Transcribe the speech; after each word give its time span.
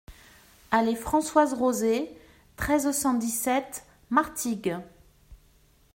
Allée 0.71 0.95
Françoise 0.95 1.53
Rosay, 1.53 2.09
treize, 2.55 2.89
cent 2.89 3.13
dix-sept 3.13 3.85
Martigues 4.09 4.79